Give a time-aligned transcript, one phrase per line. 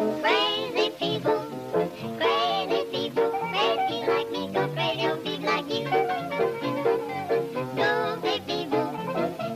[0.00, 1.44] Crazy people,
[2.16, 5.84] crazy people, crazy like me, go crazy big like you.
[7.76, 8.86] Goofy people,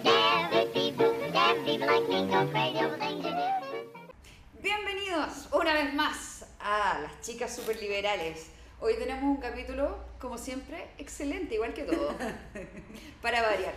[0.04, 4.62] daffy people, daffy people like me, go crazy over things you do.
[4.62, 8.50] Bienvenidos una vez más a las chicas superliberales.
[8.80, 12.14] Hoy tenemos un capítulo, como siempre, excelente, igual que todo.
[13.22, 13.72] Para variar.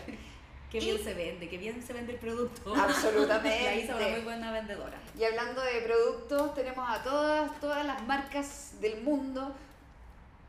[0.71, 2.73] Qué Y- bien se vende, qué bien se vende el producto.
[2.75, 3.63] Absolutamente.
[3.63, 4.99] La Isa es una muy buena vendedora.
[5.17, 9.55] Y hablando de productos, tenemos a todas, todas las marcas del mundo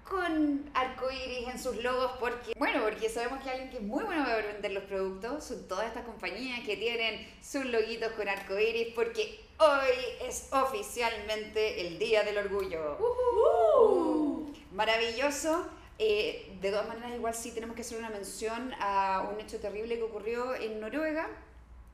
[0.08, 4.24] con arcoiris en sus logos porque, bueno, porque sabemos que alguien que es muy bueno
[4.24, 9.38] para vender los productos son todas estas compañías que tienen sus loguitos con arcoiris porque
[9.58, 12.96] hoy es oficialmente el Día del Orgullo.
[14.72, 15.66] Maravilloso.
[15.98, 19.96] Eh, de todas maneras, igual sí tenemos que hacer una mención a un hecho terrible
[19.96, 21.28] que ocurrió en Noruega,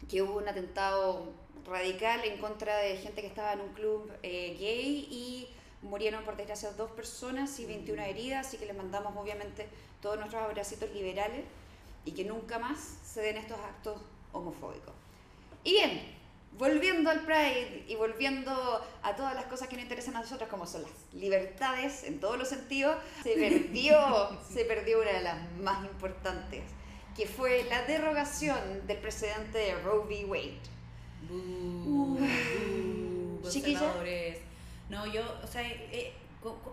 [0.08, 1.32] que hubo un atentado
[1.66, 5.48] radical en contra de gente que estaba en un club eh, gay y
[5.80, 9.68] murieron por desgracia dos personas y 21 heridas, así que les mandamos obviamente
[10.02, 11.44] todos nuestros abracitos liberales
[12.04, 14.00] y que nunca más se den estos actos
[14.32, 14.92] homofóbicos.
[15.62, 16.14] Y bien,
[16.58, 18.52] volviendo al Pride y volviendo
[19.02, 22.38] a todas las cosas que nos interesan a nosotros, como son las libertades en todos
[22.38, 23.98] los sentidos, se perdió,
[24.48, 26.62] se perdió una de las más importantes,
[27.16, 30.24] que fue la derogación del precedente de Roe v.
[30.26, 30.60] Wade.
[33.50, 33.78] Chiquilla.
[33.78, 34.38] conservadores.
[34.88, 36.12] No, yo, o sea, eh,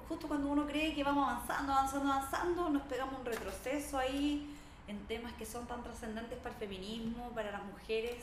[0.08, 4.48] justo cuando uno cree que vamos avanzando, avanzando, avanzando, nos pegamos un retroceso ahí
[4.88, 8.16] en temas que son tan trascendentes para el feminismo, para las mujeres.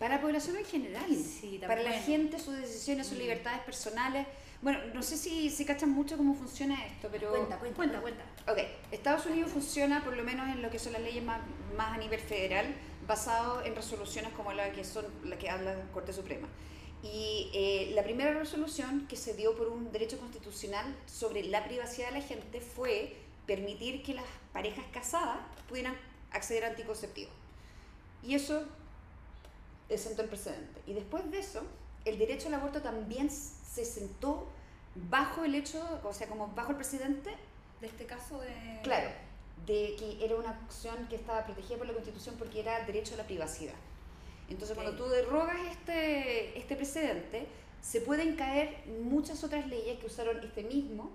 [0.00, 3.20] Para la población en general, Sí, para la gente, sus decisiones, sus Mm.
[3.20, 4.26] libertades personales.
[4.62, 7.28] Bueno, no sé si, si cachan mucho cómo funciona esto, pero...
[7.30, 8.24] Cuenta, cuenta, cuenta, cuenta.
[8.50, 8.58] Ok,
[8.90, 11.40] Estados Unidos funciona por lo menos en lo que son las leyes más,
[11.76, 12.74] más a nivel federal,
[13.06, 16.48] basado en resoluciones como la que son la que habla la Corte Suprema.
[17.02, 22.08] Y eh, la primera resolución que se dio por un derecho constitucional sobre la privacidad
[22.12, 25.38] de la gente fue permitir que las parejas casadas
[25.68, 25.94] pudieran
[26.30, 27.32] acceder a anticonceptivos.
[28.22, 28.64] Y eso
[29.98, 30.80] sentó el precedente.
[30.86, 31.62] Y después de eso,
[32.04, 34.48] el derecho al aborto también se sentó
[34.94, 37.30] bajo el hecho, o sea, como bajo el precedente
[37.80, 38.80] De este caso de...
[38.82, 39.10] Claro,
[39.66, 43.18] de que era una acción que estaba protegida por la Constitución porque era derecho a
[43.18, 43.74] la privacidad.
[44.48, 44.82] Entonces, Ok.
[44.82, 47.46] cuando tú derrogas este, este precedente,
[47.80, 51.10] se pueden caer muchas otras leyes que usaron este mismo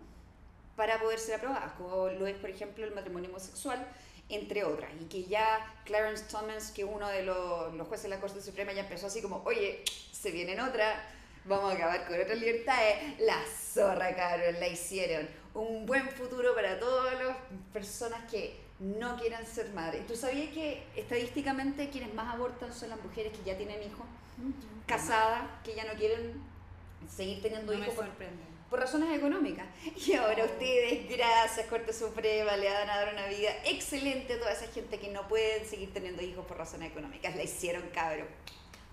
[0.76, 3.88] para poder ser aprobadas, como lo es, por ejemplo, el matrimonio homosexual,
[4.30, 4.92] entre otras.
[5.02, 8.74] Y que ya Clarence Thomas, que uno de los, los jueces de la Corte Suprema,
[8.74, 11.04] ya empezó así como, oye, se vienen otra,
[11.46, 13.20] vamos a acabar con otras libertades.
[13.20, 15.28] La zorra, cabrón, la hicieron.
[15.54, 17.38] Un buen futuro para todas las
[17.72, 20.06] personas que no quieran ser madres.
[20.06, 24.06] ¿Tú sabías que estadísticamente quienes más abortan son las mujeres que ya tienen hijos?
[24.86, 26.42] Casadas, que ya no quieren
[27.10, 28.44] seguir teniendo No me hijos por, sorprende.
[28.44, 29.66] por razones económicas.
[29.96, 30.46] Y ahora Oh.
[30.46, 35.00] ustedes, gracias Corte Suprema, le van a dar una vida excelente a toda esa gente
[35.00, 37.36] que no pueden seguir teniendo hijos por razones económicas.
[37.36, 38.28] La hicieron, cabrón.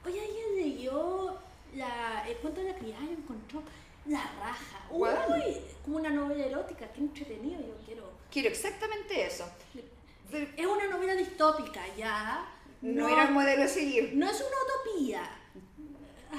[0.04, 1.38] Oye, alguien leyó
[1.74, 3.62] la, el cuento de la criada y encontró
[4.06, 4.86] la raja.
[4.90, 8.10] Uy, como una novela erótica, qué entretenido, yo quiero.
[8.30, 9.44] Quiero exactamente eso.
[10.56, 12.48] Es una novela distópica, ya.
[12.80, 14.12] No, era un modelo a seguir.
[14.14, 14.56] No es una
[14.96, 15.22] utopía.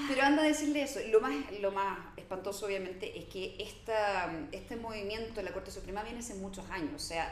[0.07, 0.99] Pero anda a decirle eso.
[0.99, 5.71] Y Lo más, lo más espantoso, obviamente, es que esta, este movimiento de la Corte
[5.71, 6.93] Suprema viene hace muchos años.
[6.95, 7.31] O sea,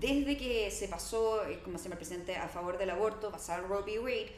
[0.00, 3.62] desde que se pasó, eh, como se llama el presidente, a favor del aborto, basado
[3.64, 3.98] en Roe v.
[4.00, 4.32] Wade,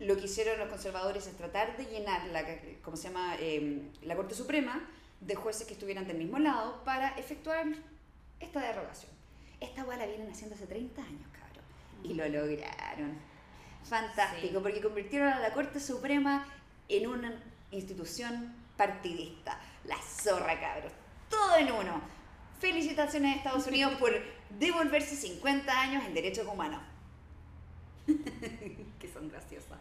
[0.00, 2.44] lo que hicieron los conservadores es tratar de llenar la,
[2.82, 4.88] como se llama, Eh, la Corte Suprema
[5.20, 7.66] de jueces que estuvieran del mismo lado para efectuar
[8.40, 9.10] esta derogación.
[9.60, 11.64] Esta hueá la vienen haciendo hace 30 años, cabrón.
[12.02, 13.18] Y lo lograron.
[13.84, 14.62] Fantástico, Sí.
[14.62, 16.46] porque convirtieron a la Corte Suprema
[16.96, 17.32] en una
[17.70, 19.58] institución partidista.
[19.84, 20.92] La zorra, cabrón.
[21.28, 22.00] Todo en uno.
[22.58, 24.10] Felicitaciones a Estados Unidos por
[24.58, 26.80] devolverse 50 años en derechos humanos.
[28.06, 29.78] que son graciosas.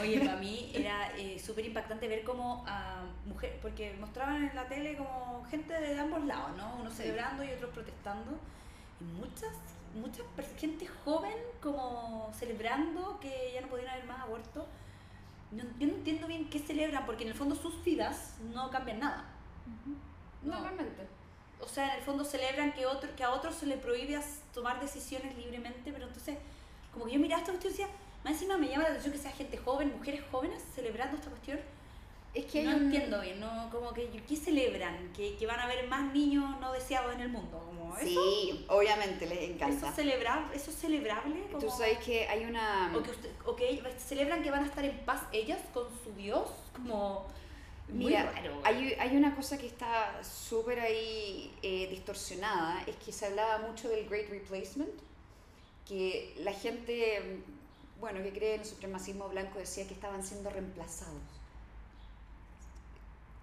[0.00, 4.66] Oye, para mí era eh, súper impactante ver cómo a mujer, porque mostraban en la
[4.68, 6.76] tele como gente de ambos lados, ¿no?
[6.76, 7.02] Unos Sí.
[7.04, 8.38] celebrando y otros protestando.
[9.00, 9.52] Y muchas,
[10.36, 14.66] pers- gente joven como celebrando que ya no podían haber más aborto.
[15.52, 19.00] No, yo no entiendo bien qué celebran, porque en el fondo sus vidas no cambian
[19.00, 19.24] nada.
[20.42, 20.54] No.
[20.54, 21.06] Normalmente.
[21.60, 24.18] O sea, en el fondo celebran que, otro, que a otros se le prohíbe
[24.52, 26.38] tomar decisiones libremente, pero entonces,
[26.92, 27.94] como que yo miraba esta cuestión y decía,
[28.24, 31.60] más encima me llama la atención que sea gente joven, mujeres jóvenes celebrando esta cuestión.
[32.34, 35.12] Es que no un- entiendo bien, no, como que, ¿qué celebran?
[35.12, 37.58] Que, que van a haber más niños no deseados en el mundo.
[37.66, 39.88] Como eso, Sí, obviamente les eso, encanta.
[39.88, 39.94] es
[40.54, 41.34] eso es celebrable.
[41.50, 42.90] Tú Como- sabes que hay una...
[42.96, 46.12] o que, usted- o que celebran que van a estar en paz ellas con su
[46.14, 47.26] Dios, como...
[47.88, 48.58] Muy Mira, raro.
[48.64, 53.90] hay, hay una cosa que está súper ahí eh, distorsionada, es que se hablaba mucho
[53.90, 54.88] del Great Replacement,
[55.86, 57.42] que la gente,
[58.00, 61.20] bueno, que cree en el supremacismo blanco decía que estaban siendo reemplazados.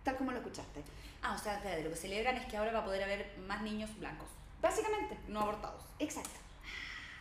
[0.09, 0.81] Tal como lo escuchaste.
[1.21, 3.61] Ah, o sea, espérate, lo que celebran es que ahora va a poder haber más
[3.61, 4.27] niños blancos,
[4.59, 5.83] Básicamente, no abortados.
[5.99, 6.31] exacto.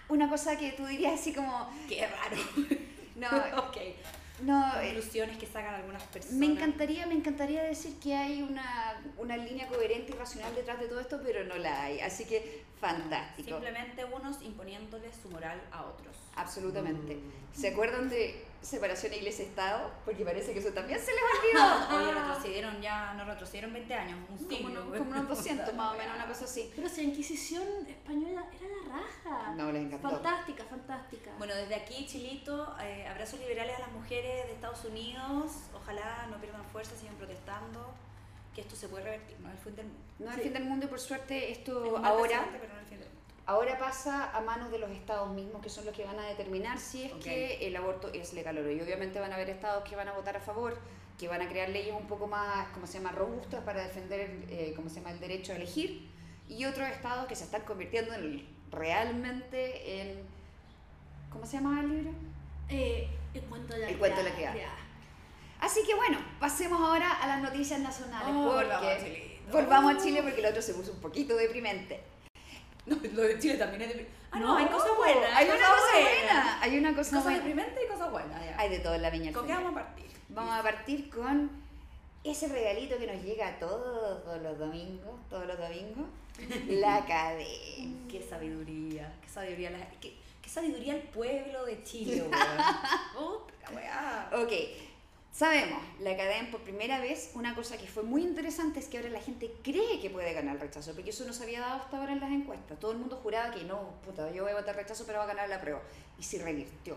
[0.08, 2.36] Una cosa que tú dirías así como, Qué raro.
[3.16, 3.28] no,
[3.68, 3.76] ok.
[4.40, 6.38] no, eh, Conclusiones que sacan algunas personas.
[6.38, 10.86] Me encantaría, me encantaría decir que hay una, una línea coherente y racional detrás de
[10.86, 12.00] todo esto, pero no la hay.
[12.00, 13.48] Así que fantástico.
[13.48, 16.16] Simplemente unos imponiéndole su moral a otros.
[16.36, 17.18] Absolutamente.
[17.52, 19.90] ¿Se acuerdan de separación iglesia-estado?
[20.04, 21.20] Porque parece que eso también se les
[21.60, 21.96] olvidó.
[21.98, 24.98] Oye, retrocedieron ya, no retrocedieron 20 años, un como, siglo.
[24.98, 26.70] como unos 200 más o menos, una cosa así.
[26.76, 29.54] Pero si la Inquisición española era la raja.
[29.56, 30.10] No, les encantó.
[30.10, 31.30] Fantástica, fantástica.
[31.38, 35.52] Bueno, desde aquí, Chilito, eh, abrazos liberales a las mujeres de Estados Unidos.
[35.74, 37.94] Ojalá no pierdan fuerza, sigan protestando.
[38.58, 40.00] Que esto se puede revertir, no es el fin del mundo.
[40.18, 40.40] No es Sí.
[40.40, 42.88] el fin del mundo y por suerte Es esto ahora, precedente, pero no es el
[42.88, 43.22] fin del mundo.
[43.46, 46.76] ahora pasa a manos de los estados mismos que son los que van a determinar
[46.80, 48.70] si es que el aborto es legal o no.
[48.72, 50.76] Y obviamente van a haber estados que van a votar a favor,
[51.20, 54.72] que van a crear leyes un poco más, ¿cómo se llama?, robustas para defender, eh,
[54.74, 56.10] ¿cómo se llama?, el derecho a elegir.
[56.48, 60.18] Y otros estados que se están convirtiendo en- realmente en,
[61.30, 62.10] ¿cómo se llama el libro?
[62.70, 64.54] Eh, el cuento de la El cuento de la criada.
[65.60, 69.98] Así que bueno, pasemos ahora a las noticias nacionales, Oh, volvamos a porque volvamos a
[70.02, 72.00] Chile porque el otro se puso un poquito deprimente.
[72.86, 74.08] No, lo de Chile también es de...
[74.30, 75.30] Ah, no, No, hay cosas buenas.
[75.34, 77.38] Hay una cosa buena, hay una cosa Cosas buena.
[77.38, 78.44] deprimentes y cosas buenas.
[78.44, 78.54] Ya.
[78.58, 79.32] Hay de todo en la viña.
[79.32, 80.06] ¿Con qué vamos a partir?
[80.30, 81.50] Vamos a partir con
[82.24, 86.06] ese regalito que nos llega todos los domingos, todos los domingos,
[86.68, 88.08] la academia.
[88.10, 93.38] Qué sabiduría, qué sabiduría, la- qué, qué sabiduría el pueblo de Chile, weón.
[94.32, 94.52] Ok,
[95.38, 99.10] sabemos, la academia por primera vez, una cosa que fue muy interesante es que ahora
[99.10, 101.96] la gente cree que puede ganar el rechazo, porque eso no se había dado hasta
[101.96, 102.80] ahora en las encuestas.
[102.80, 105.28] Todo el mundo juraba que no, puta, yo voy a votar rechazo, pero va a
[105.28, 105.80] ganar la prueba.
[106.18, 106.96] Y se revirtió.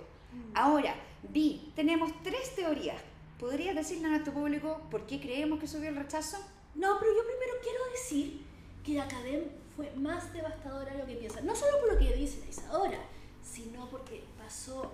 [0.56, 0.96] Ahora,
[1.30, 3.00] Vi, tenemos tres teorías.
[3.40, 6.38] ¿Podrías decirle a nuestro público por qué creemos que subió el rechazo?
[6.74, 8.42] No, pero yo primero quiero decir
[8.84, 11.46] que la academia fue más devastadora de lo que piensan.
[11.46, 13.00] No solo por lo que dice la Isadora,
[13.44, 14.92] sino porque pasó.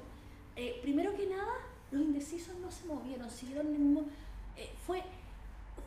[0.58, 1.54] eh, primero que nada,
[1.92, 4.06] los indecisos no se movieron, siguieron en el
[4.58, 5.04] eh, fue,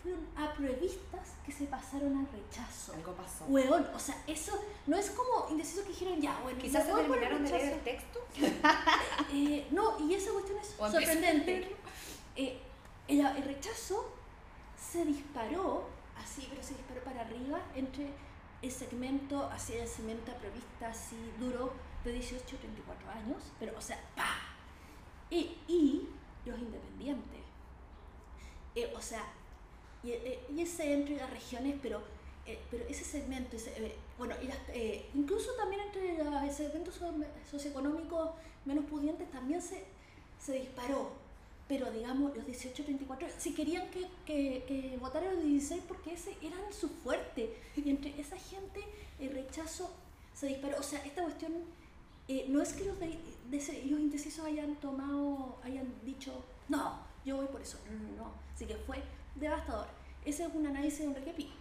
[0.02, 2.94] fueron apruebistas que se pasaron al rechazo.
[2.94, 3.44] Algo pasó.
[3.46, 7.42] Hueón, o sea, eso no es como indecisos que dijeron ya, bueno, Quizás se terminaron
[7.44, 7.74] de leer rechazo".
[7.76, 8.20] el texto.
[9.32, 11.76] Eh, no, y esa cuestión es O sorprendente.
[12.36, 12.58] Eh,
[13.08, 14.12] el, el rechazo
[14.76, 18.10] se disparó, así, pero se disparó para arriba entre
[18.62, 21.72] el segmento hacia el segmento aprobista así duro
[22.04, 24.39] de 18 a 34 años, pero o sea, ¡pa!
[25.30, 26.08] Y, y
[26.46, 27.40] los independientes.
[28.74, 29.24] Eh, o sea,
[30.02, 32.00] y, eh, y ese entre las regiones, pero,
[32.46, 36.94] eh, pero ese segmento, ese, eh, bueno, y las, eh, incluso también entre los segmentos
[36.94, 37.12] so-
[37.50, 38.30] socioeconómicos
[38.64, 39.84] menos pudientes también se,
[40.44, 41.12] se disparó.
[41.68, 46.60] Pero digamos, los 18-34, si querían que, que, que votaran los 16 porque ese eran
[46.72, 47.54] su fuerte.
[47.76, 48.80] Y entre esa gente
[49.20, 49.88] el rechazo
[50.34, 50.78] se disparó.
[50.80, 51.52] O sea, esta cuestión
[52.30, 53.18] eh, no es que los, de,
[53.84, 57.76] indecisos hayan tomado, hayan dicho, no, yo voy por eso.
[57.90, 58.32] No, no.
[58.54, 59.02] Así que fue
[59.34, 59.88] devastador.
[60.24, 61.52] Ese es un análisis de Enrique Pi,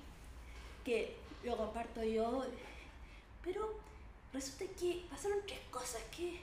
[0.85, 2.45] que lo comparto yo.
[3.43, 3.79] Pero
[4.31, 6.39] resulta que pasaron tres cosas que,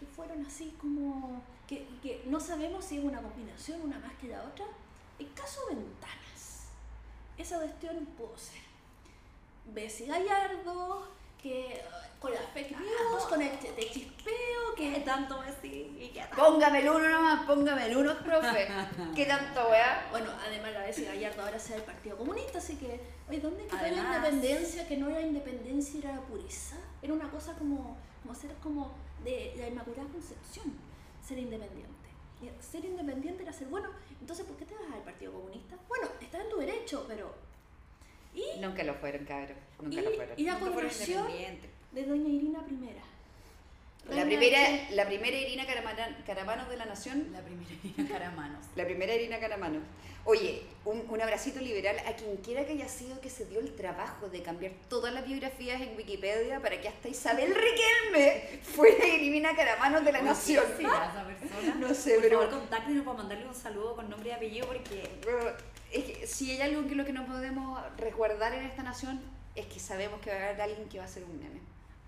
[0.00, 4.26] que fueron así como que, que no sabemos si es una combinación, una más que
[4.26, 4.66] la otra.
[5.20, 6.70] El caso Ventanas,
[7.38, 8.62] esa cuestión pudo ser.
[9.72, 11.06] Bessie Gallardo,
[11.40, 11.80] que
[12.24, 15.68] con las fake news, con el chispeo, ¿Qué que tanto Messi?
[15.68, 16.18] ¿Y?
[16.34, 18.66] Póngame el uno nomás, póngame el uno, profe.
[19.14, 20.08] ¿Qué tanto, weá?
[20.10, 23.76] Bueno, además la Bessie Gallardo ahora sea del Partido Comunista, así que, oye, ¿dónde quedó
[23.76, 24.88] la independencia?
[24.88, 26.76] Que no era independencia, era la pureza.
[27.02, 30.72] Era una cosa como, como ser como de la Inmaculada Concepción,
[31.22, 31.92] ser independiente.
[32.58, 35.76] Ser independiente era ser, bueno, entonces, ¿por qué te vas al Partido Comunista?
[35.88, 37.34] Bueno, está en tu derecho, pero...
[38.34, 39.58] Y, Nunca lo fueron, cabrón.
[39.78, 40.40] Nunca y, lo fueron.
[40.40, 41.73] y la Nunca fueron coronación independientes.
[41.94, 44.14] De Doña Irina I.
[44.14, 44.58] La primera,
[44.90, 45.64] la primera Irina
[46.26, 48.64] Caramanos de la Nación, La primera Irina Caramanos.
[48.76, 49.82] la primera Irina Caramanos.
[50.26, 53.74] Oye, un, un abracito liberal a quien quiera que haya sido que se dio el
[53.76, 59.54] trabajo de cambiar todas las biografías en Wikipedia para que hasta Isabel Riquelme fuera Irina
[59.56, 60.64] Caramanos de la Nación.
[60.76, 61.74] ¿Quién será esa persona?
[61.76, 65.10] No sé, Por pero- favor, contáctenos para mandarle un saludo con nombre y apellido porque
[65.22, 65.56] Pero
[65.92, 69.20] es que si hay algo que lo que nos podemos resguardar en esta nación
[69.54, 71.60] es que sabemos que va a haber alguien que va a ser un meme.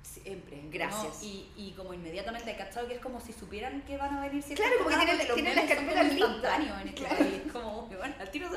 [0.07, 0.57] Siempre.
[0.63, 0.71] ¿no?
[0.71, 1.23] Gracias.
[1.23, 2.87] Y, y como inmediatamente, ¿cachado?
[2.89, 5.65] Que es como si supieran que van a venir Claro, como que tienen- tienen las
[5.67, 6.61] carpetas listas.
[6.83, 7.17] en este Claro.
[7.17, 7.43] país.
[7.53, 8.57] Como, bueno, al tiro se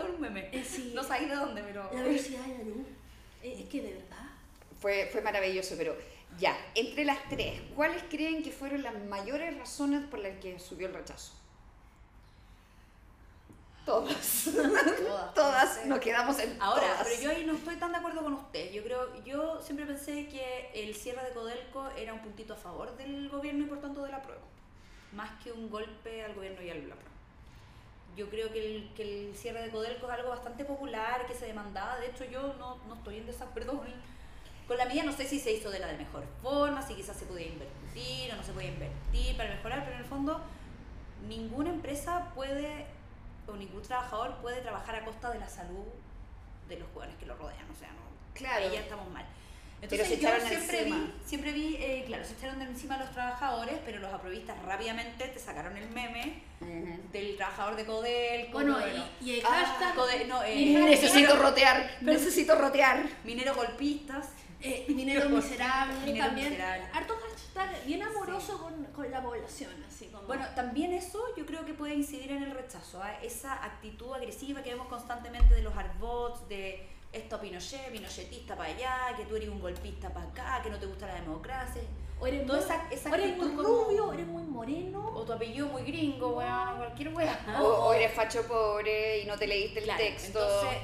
[1.03, 1.89] sabéis de dónde, pero...
[1.93, 2.87] La velocidad de la luz.
[3.43, 4.29] Eh, Es que de verdad.
[4.79, 5.95] Fue, fue maravilloso, pero
[6.37, 10.87] ya, entre las tres, ¿cuáles creen que fueron las mayores razones por las que subió
[10.87, 11.33] el rechazo?
[13.89, 14.49] Todas.
[15.33, 17.07] Todas, nos quedamos en Ahora, todas.
[17.07, 18.71] pero yo ahí no estoy tan de acuerdo con usted.
[18.71, 22.95] Yo creo, yo siempre pensé que el cierre de Codelco era un puntito a favor
[22.97, 24.43] del gobierno y por tanto de la prueba,
[25.13, 27.11] más que un golpe al gobierno y al la prueba.
[28.15, 31.47] Yo creo que el, que el cierre de Codelco es algo bastante popular, que se
[31.47, 31.97] demandaba.
[31.97, 33.87] De hecho, yo no, no estoy en desacuerdo con,
[34.67, 35.03] con la mía.
[35.03, 38.31] No sé si se hizo de la de mejor forma, si quizás se podía invertir
[38.33, 40.39] o no se podía invertir para mejorar, pero en el fondo
[41.27, 42.85] ninguna empresa puede
[43.51, 45.85] o ningún trabajador puede trabajar a costa de la salud
[46.67, 47.65] de los jóvenes que lo rodean.
[47.71, 47.99] O sea, no,
[48.33, 48.65] Claro.
[48.65, 49.25] ahí ya estamos mal.
[49.81, 50.97] Pero Entonces se yo echaron siempre encima.
[50.97, 54.61] vi, siempre vi, eh, claro, se echaron de encima a los trabajadores, pero los aprovistas
[54.63, 56.43] rápidamente te sacaron el meme
[57.13, 58.51] del trabajador de Codelco.
[58.51, 58.77] Bueno,
[59.21, 63.07] y- y el hashtag- Code- no, eh, y Necesito rotear, necesito rotear.
[63.23, 64.27] minero golpistas.
[64.61, 66.49] Eh, minero miserable Minero también.
[66.49, 66.83] miserable.
[67.85, 70.23] Bien amoroso con, con la población, así como.
[70.27, 73.13] Bueno, también eso yo creo que puede incidir en el rechazo, ¿ah?
[73.21, 79.15] esa actitud agresiva que vemos constantemente de los arbots, de esto Pinochet, Pinochetista para allá,
[79.17, 81.81] que tú eres un golpista para acá, que no te gusta la democracia,
[82.19, 85.07] o eres, toda muy, esa- esa o eres muy como- rubio, o eres muy moreno.
[85.15, 87.39] o tu apellido muy gringo, weón, cualquier weá.
[87.61, 90.39] O, o eres facho pobre y no te leíste el Claro, texto.
[90.39, 90.79] Entonces,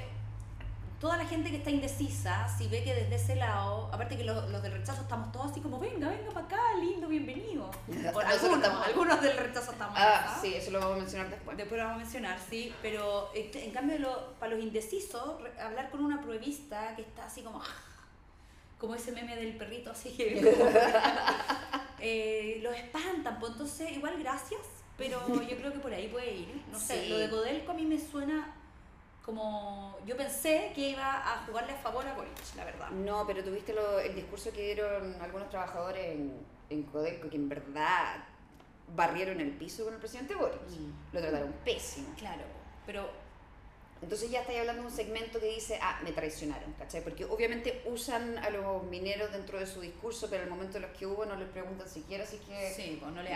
[1.05, 4.49] toda la gente que está indecisa, si ve que desde ese lado, aparte que los,
[4.49, 7.69] los del rechazo estamos todos así como, venga, venga para acá, lindo, bienvenido.
[8.07, 10.37] Algunos, estamos- algunos del rechazo estamos Ah, acá.
[10.41, 11.57] sí, eso lo vamos a mencionar después.
[11.57, 15.91] Después lo vamos a mencionar, sí, pero este, en cambio lo- para los indecisos, hablar
[15.91, 17.61] con una pruebista que está así como,
[18.79, 20.39] como ese meme del perrito así que
[21.99, 24.61] eh, los espantan, pues entonces igual gracias,
[24.97, 26.63] pero yo creo que por ahí puede ir.
[26.71, 27.09] No sé, Sí.
[27.09, 28.55] lo de Codelco a mí me suena
[29.25, 32.89] como, yo pensé que iba a jugarle a favor a Boric, la verdad.
[32.91, 36.33] No, pero tuviste lo- el discurso que dieron algunos trabajadores en,
[36.69, 38.23] en Codelco que en verdad
[38.95, 40.57] barrieron el piso con el presidente Boris.
[40.79, 41.15] Mm.
[41.15, 42.13] Lo trataron pésimo.
[42.17, 42.43] Claro,
[42.85, 43.09] pero
[44.01, 47.01] Entonces ya estáis hablando de un segmento que dice, ah, me traicionaron, ¿cachai?
[47.01, 50.91] Porque obviamente usan a los mineros dentro de su discurso, pero al momento de los
[50.91, 52.71] que hubo no les preguntan siquiera, así que...
[52.75, 53.31] sí, pues no le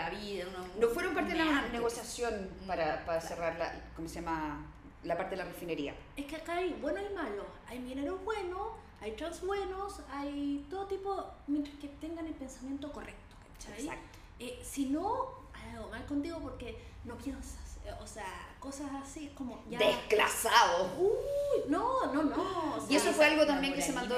[0.46, 4.64] uno, No fueron parte de la negociación para, para cerrar la, ¿cómo se llama?
[5.04, 5.94] La parte de la refinería.
[6.16, 7.44] Es que acá hay bueno y malo.
[7.66, 8.68] Hay mineros buenos,
[9.00, 13.80] hay trans buenos, hay todo tipo, mientras que tengan el pensamiento correcto, ¿cachai?
[13.84, 14.18] Exacto.
[14.38, 17.78] Eh, si no, hay algo mal contigo porque no piensas.
[17.86, 19.78] eh, o sea, cosas así como ya.
[19.78, 20.92] Desclasado.
[20.98, 22.76] Uy, no, no, no.
[22.76, 24.16] o Y eso sea, fue algo también que se mandó.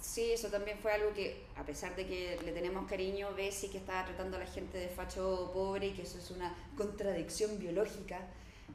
[0.00, 3.78] Sí, eso también fue algo que, a pesar de que le tenemos cariño, Bessie que
[3.78, 8.28] estaba tratando a la gente de facho pobre y que eso es una contradicción biológica.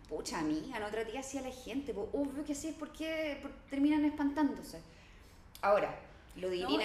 [0.09, 1.93] Pucha, amiga, no traté así a la gente.
[1.93, 4.81] pues, obvio que sí, es porque por- terminan espantándose.
[5.61, 5.97] Ahora,
[6.35, 6.83] lo de Irina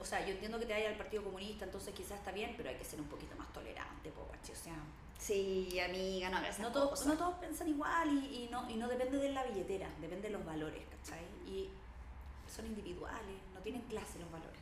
[0.00, 2.68] o sea, yo entiendo que te vaya al Partido Comunista, entonces quizás está bien, pero
[2.68, 4.74] hay que ser un poquito más tolerante, po, guachi, O sea,
[5.18, 9.18] Sí, amiga, no no todos, no todos piensan igual y, y no, y no depende
[9.18, 11.24] de la billetera, depende de los valores, ¿cachai?
[11.44, 11.68] Y
[12.48, 14.57] son individuales, no tienen clase los valores.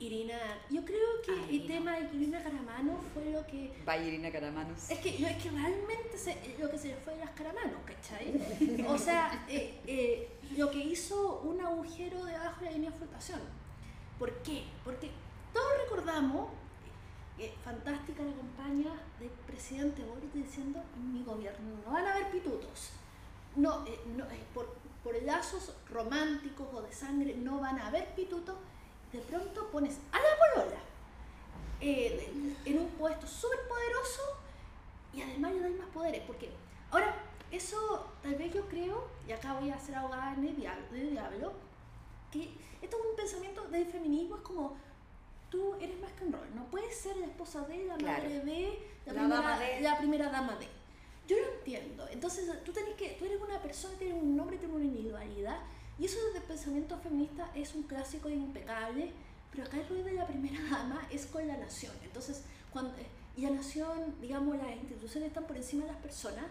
[0.00, 0.34] Irina,
[0.70, 4.90] yo creo que Ah, el tema de Irina Caramano fue lo que Vaya Irina Caramanos.
[4.90, 7.80] Es que, no, es que realmente se- lo que se le fue de las caramanos,
[7.84, 8.84] ¿cachai?
[8.88, 13.40] O sea, eh, eh, lo que hizo un agujero debajo de la línea de flotación.
[14.18, 14.64] ¿Por qué?
[14.84, 15.10] Porque
[15.52, 16.48] todos recordamos,
[17.38, 22.30] eh, fantástica la campaña del presidente Boris diciendo, en mi gobierno no van a haber
[22.30, 22.90] pitutos.
[23.54, 28.14] No, eh, no, eh, por, por lazos románticos o de sangre no van a haber
[28.14, 28.56] pitutos.
[29.12, 30.80] De pronto pones a la polola
[31.80, 34.22] eh, en un puesto súper poderoso
[35.12, 36.22] y además le dais más poderes.
[36.26, 36.50] Porque
[36.90, 37.14] ahora,
[37.50, 41.52] eso tal vez yo creo, y acá voy a ser abogada en el diablo,
[42.30, 42.50] que
[42.80, 44.76] esto es un pensamiento del feminismo, es como
[45.50, 48.22] tú eres más que un rol, no puedes ser la esposa de, la Claro.
[48.22, 49.80] madre de, la, La primera, dama de.
[49.80, 50.68] la primera dama de.
[51.26, 52.06] Yo lo entiendo.
[52.10, 55.58] Entonces, tú, tenés que, tú eres una persona, tienes un nombre, tienes una individualidad.
[56.00, 59.12] Y eso desde el pensamiento feminista es un clásico e impecable.
[59.50, 61.92] Pero acá el rol de la primera dama es con la nación.
[62.02, 62.42] Entonces,
[62.72, 66.46] cuando, eh, y la nación, digamos, las instituciones están por encima de las personas.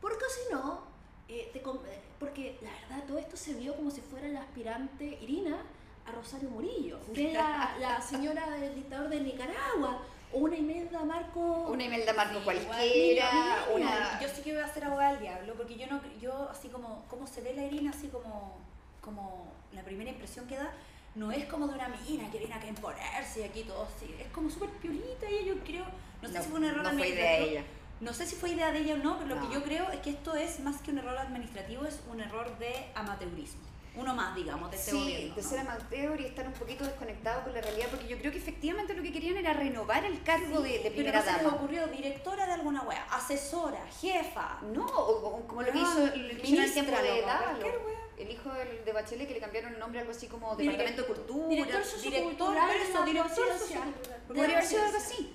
[0.00, 0.82] Porque si no,
[1.28, 5.18] eh, te eh, porque la verdad todo esto se vio como si fuera la aspirante
[5.20, 5.62] Irina
[6.06, 11.68] a Rosario Murillo, que era la señora del dictador de Nicaragua, o una Imelda Marco.
[11.68, 14.20] Una Imelda Marco Sí, cualquiera, una...
[14.20, 17.04] Yo sí que voy a ser abogada del diablo, porque yo no, yo así como,
[17.08, 18.58] como se ve la Irina, así como,
[19.02, 20.72] como la primera impresión que da,
[21.14, 24.14] no es como de una mina que viene acá a imponerse y aquí todo así,
[24.18, 25.84] es como súper piolita y yo creo,
[26.22, 27.26] no sé No, si fue un error no fue administrativo.
[27.26, 27.64] idea de ella.
[28.00, 30.00] No sé si fue idea de ella o no, pero lo que yo creo es
[30.00, 33.60] que esto es más que un error administrativo, es un error de amateurismo.
[33.94, 35.34] Uno más, digamos, de este Sí, gobierno.
[35.34, 38.38] de ser amateur y estar un poquito desconectado con la realidad, porque yo creo que
[38.38, 41.52] efectivamente lo que querían era renovar el cargo de, de Pero primera no se les
[41.52, 44.58] ocurrió directora de alguna wea, asesora, jefa.
[44.72, 48.01] No, o, o como lo que Weón, hizo el ministra, tiempo de wea.
[48.18, 51.08] El hijo del- de Bachelet que le cambiaron el nombre algo así como Departamento de
[51.08, 51.48] Cultura.
[51.48, 52.70] director Director, sociocultural
[53.06, 53.06] director.
[53.06, 55.34] De Podría haber sido algo así.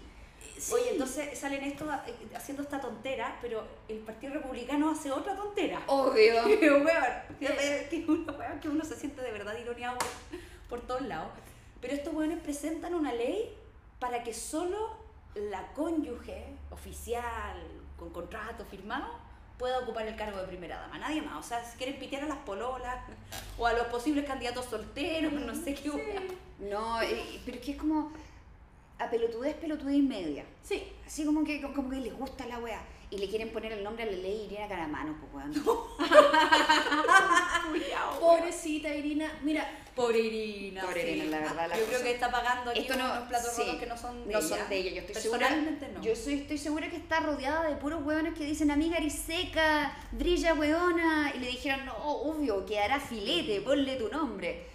[0.58, 0.74] Sí.
[0.74, 5.82] Oye, entonces salen esto eh, haciendo esta tontera, pero el Partido Republicano hace otra tontera.
[5.88, 6.44] Obvio.
[7.40, 10.08] Que, weón, que, uno se siente de verdad ironeado por,
[10.80, 11.30] por todos lados.
[11.80, 13.56] Pero estos weones presentan una ley
[14.00, 14.98] para que solo
[15.36, 17.62] la cónyuge oficial,
[17.98, 19.08] con contrato firmado,
[19.58, 20.98] pueda ocupar el cargo de primera dama.
[21.00, 21.46] Nadie más.
[21.46, 22.98] O sea, si quieren pitear a las pololas
[23.58, 26.22] o a los posibles candidatos solteros, no sé qué weá.
[26.60, 28.12] No, eh, pero es que es como
[29.00, 30.46] a pelotudez, pelotudez y media.
[30.64, 30.84] Sí.
[31.06, 32.82] Así como que, como que les gusta la wea.
[33.10, 35.54] Y le quieren poner el nombre a la ley Irina Caramano, pues weón.
[38.20, 39.32] Pobrecita Irina.
[39.42, 39.68] Mira,
[39.98, 40.82] Pobre Irina.
[40.84, 41.08] Pobre sí.
[41.10, 43.62] Irina, la verdad, la Yo creo que está pagando aquí Esto no, unos platos sí,
[43.64, 44.48] rotos que no son de no ella.
[44.48, 44.92] son de ella.
[44.92, 45.40] Yo estoy segura.
[45.40, 46.02] Personalmente no.
[46.04, 49.98] Yo soy, estoy segura que está rodeada de puros hueones que dicen, amiga, eres seca,
[50.12, 51.34] brilla hueona.
[51.36, 54.68] Y le dijeron, no, obvio, quedará filete, ponle tu nombre.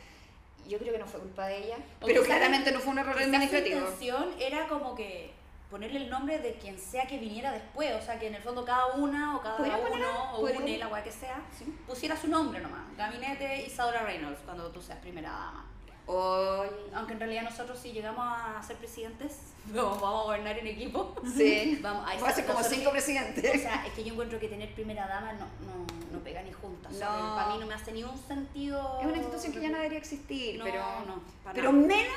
[0.69, 1.77] Yo creo que no fue culpa de ella.
[2.01, 3.79] O pero claramente no fue un error administrativo.
[3.79, 5.31] intención era como que
[5.73, 8.65] ponerle el nombre de quien sea que viniera después, o sea que en el fondo
[8.65, 11.65] cada una o cada uno poner- o une, la weá que sea, Sí.
[11.87, 12.83] pusiera su nombre nomás.
[12.97, 15.67] Gabinete Isadora Reynolds cuando tú seas primera dama.
[16.07, 20.67] Oy, Aunque en realidad nosotros si llegamos a ser presidentes, vamos, vamos a gobernar en
[20.67, 21.15] equipo.
[21.37, 21.79] sí.
[21.83, 23.63] Vamos, Fue hace como cinco O presidentes.
[23.63, 26.93] sea, es que yo encuentro que tener primera dama no, no, no pega ni juntas.
[26.93, 27.35] No.
[27.37, 28.99] Para mí no me hace ni un sentido.
[29.01, 31.23] Es una institución que ya no debería existir, No, pero, no,
[31.55, 31.87] pero nada.
[31.87, 32.17] menos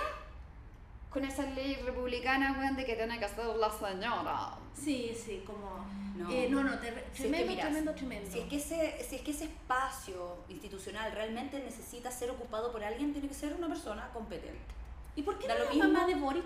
[1.16, 4.50] con esa ley republicana, weón, de que tiene que ser la señora.
[4.74, 5.86] sí, sí, como.
[6.18, 6.30] No.
[6.30, 8.32] Eh, no, no, ter- Si es que, tremendo, tremendo, tremendo.
[8.32, 12.84] Si es, que ese, si es que ese espacio institucional realmente necesita ser ocupado por
[12.84, 14.60] alguien, tiene que ser una persona competente.
[15.16, 15.84] ¿Y por qué no la mismo.
[15.90, 16.44] mamá de Boric?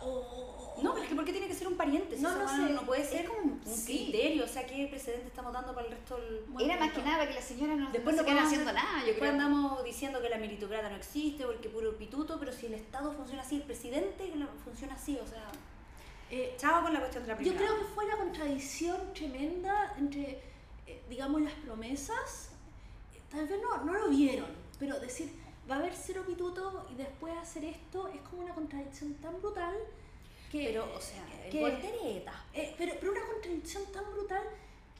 [0.00, 2.16] O- o- o- No, pero es que ¿por qué tiene que ser un pariente?
[2.18, 2.72] No, no sé.
[2.72, 3.84] no puede ser Es como- un sí.
[4.04, 4.44] criterio.
[4.44, 7.18] O sea, ¿qué precedente estamos dando para el resto del Bueno, Era más que nada
[7.18, 9.32] para que la señora no, Después no no se podemos haciendo nada, yo Después creo.
[9.42, 13.42] andamos diciendo que la meritocrata no existe porque puro pituto, pero si el Estado funciona
[13.42, 14.32] así, el presidente
[14.64, 15.48] funciona así, o sea,
[16.34, 20.40] Eh, chao con la cuestión de la Yo creo que fue una contradicción tremenda entre,
[20.86, 22.48] eh, digamos, las promesas.
[23.30, 24.46] Tal vez no, no lo vieron,
[24.78, 25.30] pero decir,
[25.70, 29.74] va a haber cero pituto y después hacer esto es como una contradicción tan brutal
[30.50, 30.66] que...
[30.66, 32.44] Pero, o sea, que- voltereta.
[32.52, 34.42] eh, pero, pero una contradicción tan brutal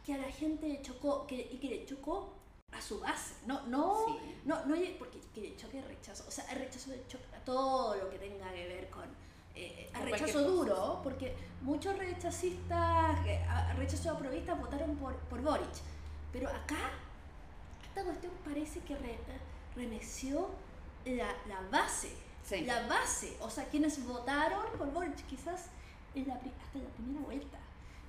[0.05, 2.33] que a la gente le chocó, que, y que le chocó
[2.73, 3.35] a su base.
[3.47, 4.19] No, no, Sí.
[4.45, 6.25] no, no, porque que le choque el rechazo.
[6.27, 9.05] O sea, el rechazo le choca a todo lo que tenga que ver con
[9.55, 15.15] eh, a rechazo cualquier cosa, duro, porque muchos rechazistas, eh, a- rechazo aprovistas votaron por,
[15.29, 15.69] por Boric.
[16.33, 16.93] Pero acá,
[17.85, 19.19] esta cuestión parece que re-
[19.77, 20.49] remeció
[21.05, 22.13] la, la base.
[22.45, 22.63] Sí.
[22.63, 25.67] La base, o sea, quienes votaron por Boric, quizás
[26.15, 27.59] en la, hasta la primera vuelta.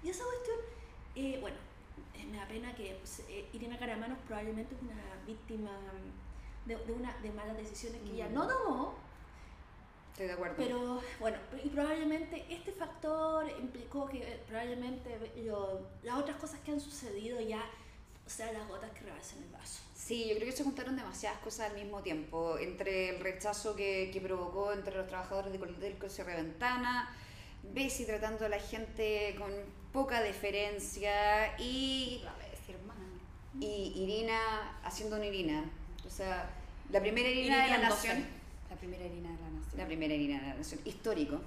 [0.04, 0.58] Y esa cuestión,
[1.16, 1.56] eh, bueno,
[2.32, 4.96] me da pena que pues, eh, Irina Caramanos probablemente es una
[5.28, 5.70] víctima
[6.66, 8.96] de, de una, de malas decisiones que ella no tomó,
[10.14, 10.56] Estoy de acuerdo.
[10.58, 16.80] pero bueno, y probablemente este factor implicó que probablemente lo- las otras cosas que han
[16.80, 17.64] sucedido ya
[18.26, 19.82] sean las gotas que rebalsen el vaso.
[19.96, 22.58] Sí, yo creo que se juntaron demasiadas cosas al mismo tiempo.
[22.58, 27.16] Entre el rechazo que, que provocó entre los trabajadores de Coldelco y Cierre Ventana,
[27.74, 29.52] Bessie tratando a la gente con
[29.94, 33.00] poca deferencia y, A ver, si hermana.
[33.60, 35.64] y Irina haciendo una Irina.
[36.06, 36.50] O sea,
[36.90, 38.26] la primera Irina de la Irina nación.
[38.70, 39.78] La primera Irina de la nación.
[39.78, 40.82] La primera Irina de la nación.
[40.84, 41.40] Histórico.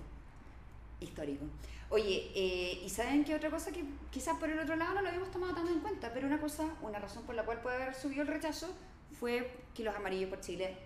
[1.01, 1.45] Histórico.
[1.89, 5.09] Oye, eh, ¿y saben qué otra cosa que quizás por el otro lado no lo
[5.09, 6.13] habíamos tomado tanto en cuenta?
[6.13, 8.69] Pero una cosa, una razón por la cual puede haber subido el rechazo
[9.21, 10.77] fue que los amarillos por Chile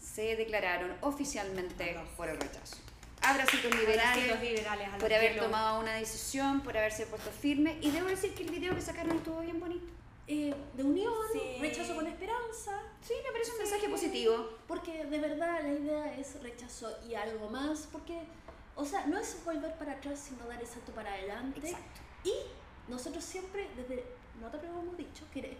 [0.00, 2.76] se declararon oficialmente por el rechazo.
[3.22, 7.76] Abracitos liberales liberales por haber tomado una decisión, por haberse puesto firme.
[7.82, 9.84] Y debo decir que el video que sacaron estuvo bien bonito.
[10.28, 11.40] Eh, de unión, Sí.
[11.60, 14.48] rechazo con esperanza, Sí, me parece un mensaje positivo.
[14.66, 18.18] porque de verdad la idea es rechazo y algo más, porque,
[18.76, 21.60] o sea, no es volver para atrás, sino dar el salto para adelante.
[21.60, 22.00] Exacto.
[22.24, 22.32] Y
[22.88, 24.04] nosotros siempre, desde
[24.40, 25.56] Nota Pero hemos dicho que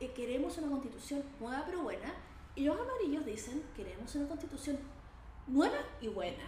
[0.00, 2.12] eh, queremos una constitución nueva pero buena,
[2.56, 4.78] y los amarillos dicen queremos una constitución
[5.46, 6.42] nueva y buena.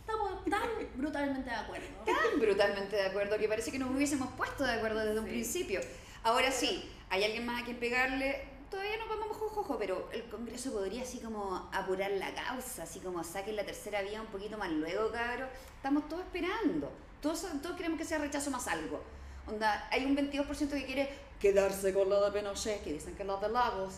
[0.00, 1.86] Estamos tan brutalmente de acuerdo.
[2.04, 5.80] tan brutalmente de acuerdo que parece que nos hubiésemos puesto de acuerdo desde un principio.
[6.24, 8.51] Ahora sí, hay alguien más a quien pegarle.
[8.72, 13.22] Todavía no vamos jojojo, pero el Congreso podría así como apurar la causa, así como
[13.22, 15.50] saquen la tercera vía un poquito más luego, cabros.
[15.76, 16.90] Estamos todos esperando.
[17.20, 19.02] Todos, todos queremos que sea rechazo más algo.
[19.46, 23.28] Onda, hay un 22% que quiere quedarse con la de Pinochet, que dicen que es
[23.28, 23.96] la de Lagos,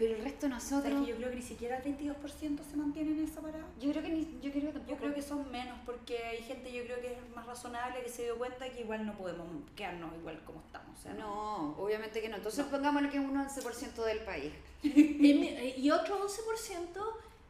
[0.00, 1.04] pero el resto de O sea, nosotros...
[1.04, 3.64] que yo creo que ni siquiera el 22% se mantiene en esa parada.
[3.78, 4.90] Yo creo que ni, yo creo que tampoco.
[4.90, 8.08] Yo creo que son menos porque hay gente, yo creo que es más razonable, que
[8.08, 10.98] se dio cuenta que igual no podemos quedarnos igual como estamos.
[10.98, 12.36] O sea, No, obviamente que no.
[12.36, 14.52] Entonces pongámosle que es un 11% del país.
[14.82, 17.00] Y y otro 11%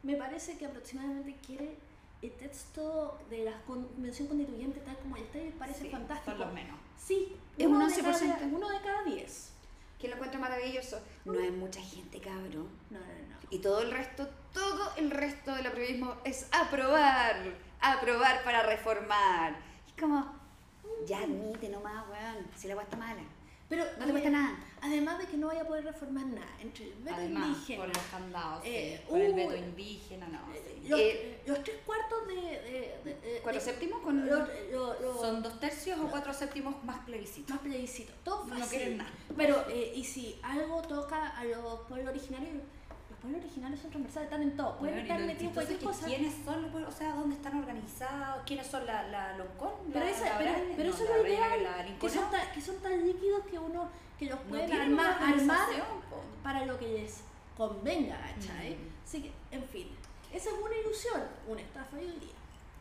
[0.03, 1.75] me parece que aproximadamente quiere
[2.21, 6.31] el texto de la convención constituyente tal como está y me parece Sí, fantástico.
[6.31, 6.77] Son los menos.
[6.97, 8.49] Sí, Es uno un de cada- 11%.
[8.53, 9.53] uno de cada 10.
[10.01, 10.99] Que lo encuentra maravilloso.
[11.25, 12.67] No es mucha gente, cabrón.
[12.89, 13.35] No, no, no.
[13.51, 17.35] Y todo el resto, todo el resto del aprobismo es aprobar,
[17.79, 19.55] aprobar para reformar.
[19.85, 20.33] Es como,
[21.05, 23.21] ya admite nomás, weón, si la weá está mala.
[23.71, 24.57] Pero No te cuesta eh, nada.
[24.81, 27.87] Además de que no vaya a poder reformar nada, entre el veto Además, indígena, por
[27.95, 30.39] los candados, Eh, sí, por el uh, veto indígena, no.
[30.53, 30.89] sí.
[30.89, 32.33] los, Eh, los tres cuartos de...
[32.35, 36.99] de, de- de- ¿Cuatro séptimos con los- los- Son dos tercios o cuatro séptimos más
[37.05, 37.49] plebiscitos.
[37.51, 38.77] más plebiscitos, todo No fácil.
[38.77, 39.11] quieren nada.
[39.37, 42.55] Pero, eh, y si algo toca a los pueblos originarios,
[43.21, 44.77] los pueblos originarios son transversales, están en todo.
[44.79, 46.05] Pueden estar metidos en cualquier cosa.
[46.07, 46.93] ¿Quiénes son los pueblos?
[46.93, 48.43] O sea, ¿dónde están organizados?
[48.45, 49.71] ¿Quiénes son la, la Loncón?
[49.93, 52.29] Pero, la, esa- la pero, pero No, eso la es lo ideal, que son, no.
[52.31, 55.67] tan, que son tan líquidos que uno que los No pueden una armar, armar
[56.43, 57.21] para lo que les
[57.57, 58.71] convenga, ¿cachai?
[58.75, 59.07] Mm.
[59.07, 59.87] Así que, en fin,
[60.33, 62.35] esa es una ilusión, una estafa hoy día.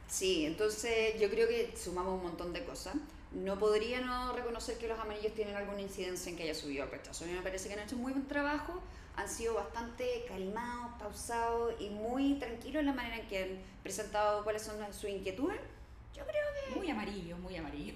[0.08, 2.94] Sí, entonces yo creo que sumamos un montón de cosas.
[3.32, 6.90] No podría no reconocer que los amarillos tienen alguna incidencia en que haya subido el
[6.90, 7.24] rechazo.
[7.24, 8.80] A mí me parece que han hecho un muy buen trabajo,
[9.20, 14.42] han sido bastante calmados, pausados y muy tranquilos en la manera en que han presentado
[14.44, 15.60] cuáles son sus inquietudes.
[16.14, 17.94] Yo creo Muy amarillo, muy amarillo.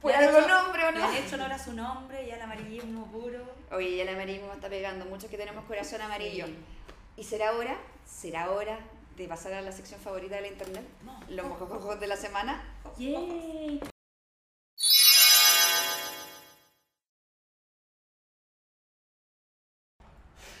[0.00, 1.04] ¿Por algo nombre o no?
[1.04, 3.44] Han hecho honor a su nombre y al amarillismo puro.
[3.68, 3.74] que...
[3.74, 6.46] Oye, ya el amarillismo está pegando, muchos que tenemos corazón amarillo.
[6.46, 6.56] Sí.
[7.18, 7.76] ¿Y será hora?
[8.04, 8.78] ¿Será hora
[9.16, 10.84] de pasar a la sección favorita de la internet?
[11.04, 11.20] No.
[11.28, 12.62] Los mojojojos de la semana.
[12.98, 13.80] ¡Yay!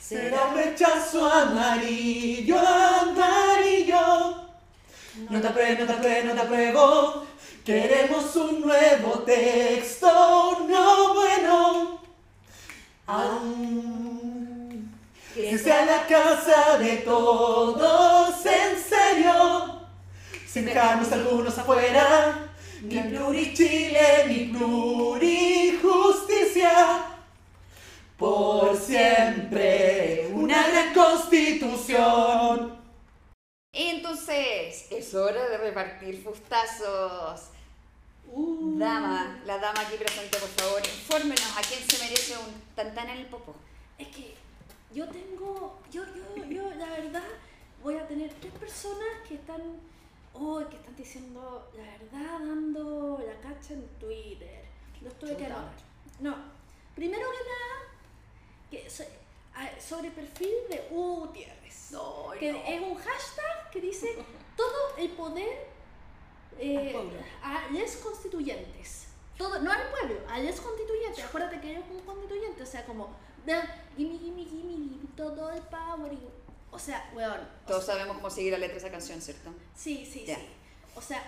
[0.02, 4.42] Será un rechazo amarillo, amarillo.
[5.30, 7.26] No te apruebo, no te apruebo, no te apruebo.
[7.64, 12.00] Queremos un nuevo texto, no bueno.
[13.06, 14.92] Aún
[15.34, 19.82] que sea la casa de todos en serio.
[20.46, 22.48] Sin dejarnos algunos afuera.
[22.82, 27.04] Ni plurichile, ni plurijusticia.
[28.18, 29.91] Por siempre
[31.02, 32.78] constitución.
[33.72, 37.48] Entonces, es hora de repartir fustazos.
[38.30, 38.78] Uh.
[38.78, 43.18] Dama, la dama aquí presente, por favor, infórmenos a quién se merece un tantán en
[43.18, 43.54] el popo.
[43.98, 44.34] Es que
[44.92, 47.22] yo tengo, yo, yo, yo, la verdad,
[47.82, 49.60] voy a tener tres personas que están,
[50.34, 54.64] hoy que están diciendo la verdad, dando la cacha en Twitter.
[55.02, 55.56] Los tuve que Chuta.
[55.56, 55.72] anotar.
[56.20, 56.36] No,
[56.94, 57.90] primero que nada,
[58.70, 58.88] que
[59.80, 61.90] sobre el perfil de Hugo Gutiérrez.
[62.38, 64.16] que es un hashtag que dice
[64.56, 65.68] todo el poder
[66.58, 66.94] eh,
[67.42, 69.08] a les constituyentes.
[69.36, 71.24] Todo, no al pueblo, a les constituyentes.
[71.24, 73.10] Acuérdate que ellos son constituyentes, o sea, como,
[73.96, 76.12] gimme, gimme, gimme, gimme, todo el power.
[76.12, 76.18] y-
[76.70, 77.40] o sea, weón.
[77.40, 79.50] o Todos sea, sabemos cómo seguir la letra de esa canción, ¿cierto?
[79.74, 80.34] Sí, sí, sí.
[80.94, 81.22] O sea,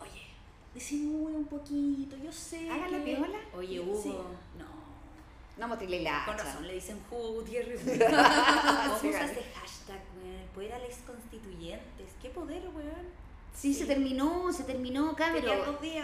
[0.00, 0.26] oye,
[0.74, 2.68] disimula un poquito, yo sé.
[2.70, 3.38] Hagan la que- piola.
[3.54, 4.08] Oye, Hugo, Sí.
[4.58, 4.77] no.
[5.58, 6.98] No mostrarle la Con razón le dicen.
[7.08, 9.32] Sí, ¿Cómo usa gane.
[9.32, 10.36] ese hashtag, weón?
[10.40, 12.10] El poder a los constituyentes.
[12.22, 13.06] ¿Qué poder, weón?
[13.54, 15.44] Sí, se terminó, se terminó, cabrón.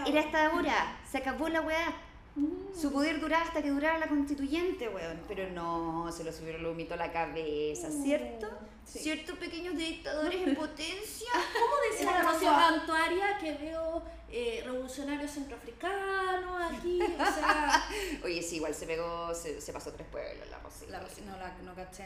[0.05, 1.93] Era hasta ahora, se acabó la weá.
[2.35, 2.77] Mm.
[2.77, 5.21] Su poder duraba hasta que durara la constituyente, weón.
[5.27, 8.47] Pero no, se lo subieron lo humito a la cabeza, ¿cierto?
[8.85, 8.99] Sí.
[8.99, 11.27] ¿Cierto, pequeños dictadores en potencia?
[11.53, 16.99] ¿Cómo decía Una la Rocío cosa- Antuaria que veo eh, revolucionarios centroafricanos aquí?
[17.01, 17.87] O sea,
[18.23, 20.85] Oye, sí, igual se pegó, se, se pasó tres pueblos la Rosy.
[20.87, 22.05] La no la no caché.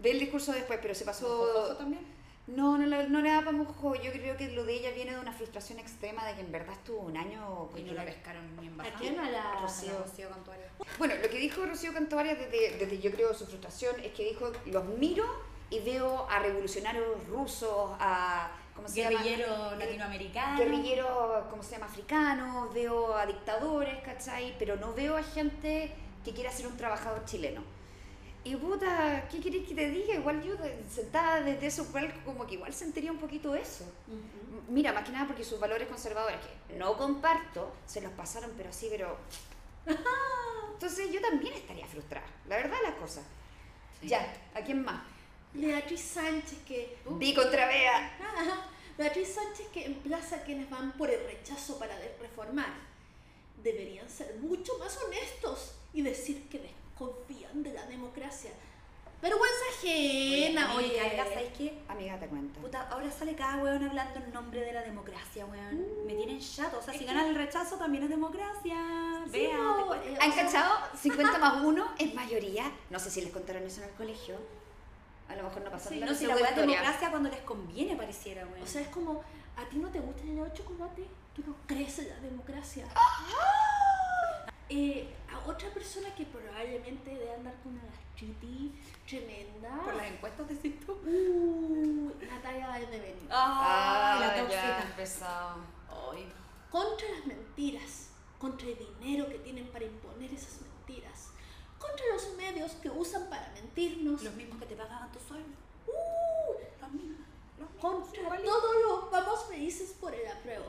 [0.00, 1.26] Ve el discurso después, pero se pasó...
[1.26, 2.18] ¿Jojojo también?
[2.46, 3.94] No, no, no le da para mojo.
[3.96, 6.74] Yo creo que lo de ella viene de una frustración extrema de que en verdad
[6.74, 7.68] estuvo un año...
[7.76, 9.18] Y no la pescaron ni en ¿a quién?
[9.18, 9.98] A la Rocío.
[9.98, 10.64] Rocío Cantuario.
[10.98, 14.50] Bueno, lo que dijo Rocío Cantoria desde, desde yo creo su frustración es que dijo,
[14.66, 15.26] los miro
[15.70, 18.50] y veo a revolucionarios rusos, a...
[18.74, 19.22] ¿Cómo se llama?
[19.22, 20.58] Guerrillero latinoamericano.
[20.58, 21.86] guerrilleros, ¿cómo se llama?
[21.86, 24.54] Africanos, veo a dictadores, ¿cachai?
[24.58, 25.92] Pero no veo a gente
[26.24, 27.62] que quiera ser un trabajador chileno.
[28.44, 30.14] Y puta, ¿qué querés que te diga?
[30.14, 30.54] Igual yo
[30.88, 31.86] sentada desde eso,
[32.24, 33.84] como que igual sentiría un poquito eso.
[34.06, 34.14] Ujú.
[34.58, 38.52] M- Mira, más que nada porque sus valores conservadores, que no comparto, se los pasaron,
[38.56, 39.16] pero así, pero...
[40.72, 43.24] Entonces yo también estaría frustrada, la verdad las cosas.
[44.00, 44.08] Sí.
[44.08, 45.02] Ya, ¿a quién más?
[45.54, 46.96] Beatriz Sánchez que...
[47.06, 47.96] Vi contra Bea.
[48.20, 48.66] Ajá.
[48.96, 52.72] Beatriz Sánchez que emplaza a quienes van por el rechazo para reformar.
[53.62, 58.50] deberían ser mucho más honestos y decir que desconfían de la democracia.
[59.20, 61.00] Vergüenza ajena, Oye, oye.
[61.00, 61.76] amiga, ¿sabes qué?
[61.88, 62.60] Amiga, te cuento.
[62.60, 66.06] Puta, ahora sale cada weón hablando en nombre de la democracia, weón.
[66.06, 66.78] Me tienen chato.
[66.78, 68.76] O sea, si que- ganan el rechazo también es democracia.
[69.32, 70.06] Sí, no, cuento.
[70.06, 70.78] eh, ¿Han cachado?
[71.02, 72.70] 50 más 1 es mayoría.
[72.90, 74.36] No sé si les contaron eso en el colegio.
[75.28, 78.46] A lo mejor no pasaron Sí, la no, si la democracia cuando les conviene, pareciera,
[78.46, 78.62] weón.
[78.62, 79.22] O sea, es como,
[79.56, 81.06] ¿a ti no te gusta el helado de chocolate?
[81.34, 82.86] Tú no crees en la democracia.
[84.70, 88.72] Eh, a otra persona que probablemente debe andar con una gastritis
[89.06, 89.82] tremenda.
[89.82, 90.92] por las encuestas decís tú.
[90.92, 93.28] Uh, Natalia Valdebenito.
[93.30, 94.82] Ah, la ya, tóxica.
[94.82, 95.56] empezado.
[96.12, 96.30] Ay,
[96.70, 100.77] Contra las mentiras, contra el dinero que tienen para imponer esas mentiras,
[102.52, 105.48] medios que usan para mentirnos, los mismos que te pagaban tu sueldo.
[105.86, 107.18] uh, Los mismos.
[107.58, 107.80] Los mismos.
[107.80, 108.50] contra igualito.
[108.50, 110.66] todos los vamos felices por el apruebo.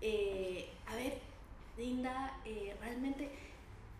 [0.00, 1.18] Eh, a ver,
[1.76, 3.30] Linda, eh, realmente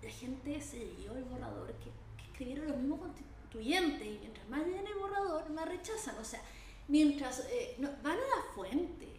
[0.03, 4.67] la gente se leyó el borrador que, que escribieron los mismos constituyentes y mientras más
[4.67, 6.17] leen el borrador, más rechazan.
[6.19, 6.43] O sea,
[6.89, 9.14] mientras eh, no, van a la fuente.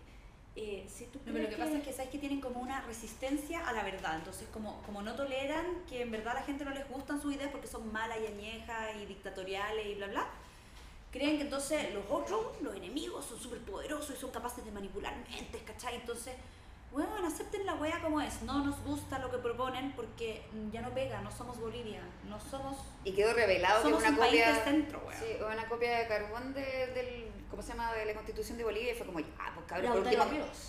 [0.58, 2.80] Eh, si tú No, pero lo que pasa es que sabes que tienen como una
[2.82, 6.64] resistencia a la verdad, entonces como, como no toleran que en verdad a la gente
[6.64, 10.28] no les gustan sus ideas porque son malas y añejas y dictatoriales y bla bla,
[11.12, 15.14] creen que entonces los otros, los enemigos, son súper poderosos y son capaces de manipular
[15.30, 15.96] mentes, ¿cachai?
[15.96, 16.34] Entonces,
[17.04, 20.92] bueno, acepten la wea como es, no nos gusta lo que proponen porque ya no
[20.92, 22.78] pega, no somos Bolivia, no somos...
[23.04, 24.54] Y quedó revelado Somos que un una país copia.
[24.54, 25.20] del centro, weón.
[25.20, 26.62] Sí, una copia de carbón de,
[26.94, 27.32] del.
[27.52, 27.94] ¿Cómo se llama?
[27.94, 28.92] De la constitución de Bolivia.
[28.94, 30.26] Y fue como, ah, pues cabrón, por último.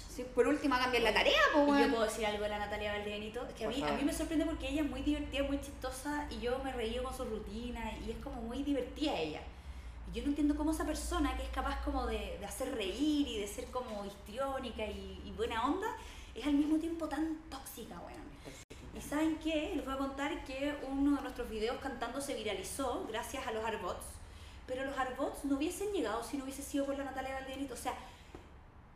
[0.09, 1.91] Sí, por último cambiar la tarea, pues, Y yo weón.
[1.91, 4.45] puedo decir algo de la Natalia Valdebenito, es que a mí, a mí me sorprende
[4.47, 8.11] porque ella es muy divertida, muy chistosa y yo me reí con su rutina y
[8.11, 9.43] es como muy divertida ella.
[10.13, 13.27] Y yo no entiendo cómo esa persona que es capaz como de, de hacer reír
[13.29, 15.89] y de ser como histriónica y, y buena onda,
[16.37, 18.27] es al mismo tiempo tan tóxica, weón.
[18.95, 23.07] Y saben qué, les voy a contar que uno de nuestros videos cantando se viralizó
[23.09, 24.07] gracias a los Arbots,
[24.67, 27.77] pero los Arbots no hubiesen llegado si no hubiese sido por la Natalia Valdebenito, o
[27.77, 27.95] sea,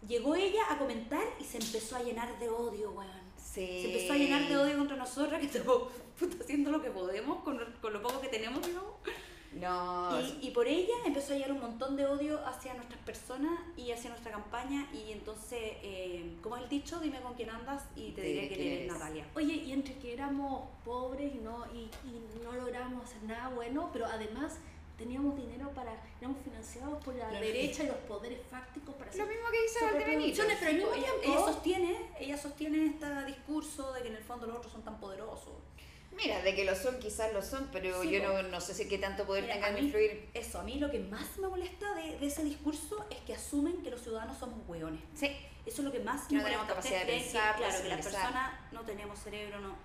[0.07, 3.31] llegó ella a comentar y se empezó a llenar de odio, weón.
[3.37, 3.67] Sí.
[3.67, 7.43] Se empezó a llenar de odio contra nosotras, que estamos puta, haciendo lo que podemos
[7.43, 8.93] con, con lo poco que tenemos, digamos.
[9.05, 9.13] No.
[10.41, 13.91] Y, y por ella empezó a llegar un montón de odio hacia nuestras personas y
[13.91, 14.89] hacia nuestra campaña.
[14.93, 18.61] Y entonces, eh, como es el dicho, dime con quién andas y te diré quién
[18.61, 18.93] eres.
[18.93, 19.27] Natalia.
[19.35, 23.91] Oye, y entre que éramos pobres y no, y, y no lográbamos hacer nada bueno,
[23.93, 24.59] pero además
[24.97, 29.11] teníamos dinero para, éramos financiados por la Lo derecha y los poderes fácticos para Lo
[29.23, 30.43] hacer mismo que dice Valdebenito.
[30.47, 31.23] pero al mismo ella, tiempo...
[31.39, 35.01] ella sostiene, ella sostiene este discurso de que en el fondo los otros son tan
[35.01, 35.55] poderosos.
[36.13, 38.89] Mira, de que lo son, quizás lo son, pero Sí, yo no, no sé si
[38.89, 40.29] qué tanto poder Mira, tengan mí- influir.
[40.35, 43.83] Eso, a mí lo que más me molesta de, de ese discurso es que asumen
[43.83, 45.01] que los ciudadanos somos hueones.
[45.15, 45.29] Sí.
[45.65, 47.89] Eso es lo que más Que me no tenemos capacidad de pensar, que, claro, que
[47.89, 49.77] las personas no tenemos cerebro, no.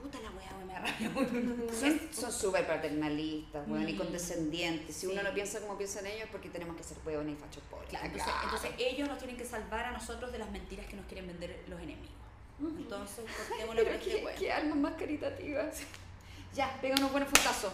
[0.00, 2.08] Puta la wey, me rabia.
[2.12, 3.98] Son súper paternalistas, weón, y Mm.
[3.98, 4.94] condescendientes.
[4.96, 5.12] Si Sí.
[5.12, 7.88] uno no piensa como piensan ellos, es porque tenemos que ser hueones y fachos pobres.
[7.88, 8.44] Claro, entonces, Claro.
[8.44, 11.64] entonces ellos nos tienen que salvar a nosotros de las mentiras que nos quieren vender
[11.68, 12.10] los enemigos.
[12.68, 14.34] Entonces, cortémoslo con este qué, wea.
[14.34, 15.80] qué almas más caritativas.
[16.54, 17.72] Ya, pega unos buenos futazos.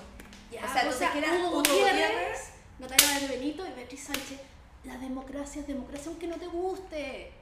[0.51, 2.53] Ya, O sea, entonces que era Hugo Gutiérrez.
[2.79, 4.41] Natalia Benito y Beatriz Sánchez.
[4.85, 7.33] La democracia es democracia aunque no te guste.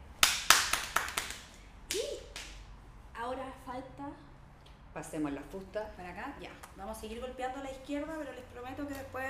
[1.94, 2.00] Y
[3.14, 4.10] ahora falta...
[4.94, 5.92] Pasemos la fusta.
[5.96, 6.50] Para acá, ya.
[6.76, 9.26] Vamos a seguir golpeando a la izquierda, pero les prometo que después.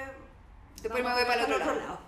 [0.80, 1.98] Después me voy para el otro lado.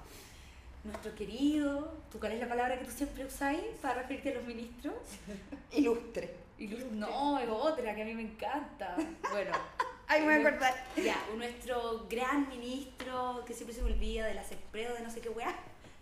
[0.84, 4.44] Nuestro querido, ¿tú cuál es la palabra que tú siempre usáis para referirte a los
[4.44, 4.94] ministros?
[5.72, 6.34] Ilustre.
[6.58, 8.96] Ilus- No, es otra que a mí me encanta.
[9.30, 9.52] Bueno,
[10.08, 10.74] Ay, me voy a acordar.
[10.96, 15.20] ya, nuestro gran ministro, que siempre se me olvida de las empresas de no sé
[15.20, 15.54] qué weá,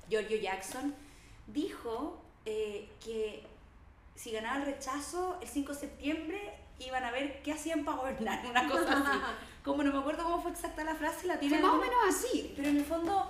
[0.08, 0.94] Giorgio Jackson,
[1.48, 3.42] dijo eh, que
[4.14, 8.46] si ganaba el rechazo el 5 de septiembre iban a ver qué hacían para gobernar,
[8.46, 9.18] una cosa así.
[9.64, 11.96] Como no me acuerdo cómo fue exacta la frase, la Fue tiene más o menos
[12.08, 12.52] así.
[12.54, 13.28] pero en el fondo,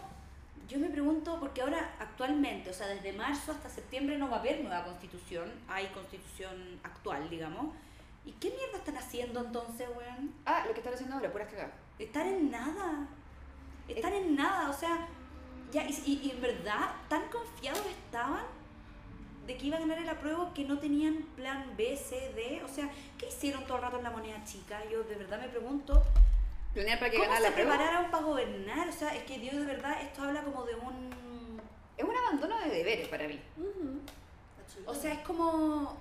[0.69, 4.41] yo me pregunto, porque ahora actualmente, o sea, desde marzo hasta septiembre no va a
[4.41, 7.75] haber nueva constitución, hay constitución actual, digamos.
[8.25, 10.33] ¿Y qué mierda están haciendo entonces, weón?
[10.45, 11.73] Ah, lo que están haciendo ahora, puras cagadas.
[11.99, 13.07] Estar en nada.
[13.87, 15.07] Estar en nada, o sea,
[15.71, 18.45] ya, y, y- y en verdad, tan confiados estaban
[19.47, 22.63] de que iba a ganar el apruebo que no tenían plan B, C, D.
[22.65, 24.81] O sea, ¿qué hicieron todo el rato en la moneda chica?
[24.91, 26.03] Yo de verdad me pregunto,
[26.77, 27.77] Planear para que ¿Cómo ganara se la prueba.
[27.79, 28.87] prepararon para gobernar?
[28.87, 31.59] O sea, es que Dios de verdad, esto habla como de un...
[31.97, 33.41] Es un abandono de deberes para mí.
[34.85, 35.97] O sea, es como...